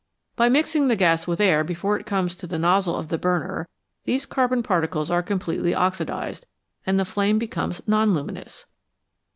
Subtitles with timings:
[0.35, 3.67] By mixing the gas with air before it comes to the nozzle of the burner
[4.05, 6.47] these carbon particles are completely oxidised,
[6.87, 8.65] and the flame becomes non luminous.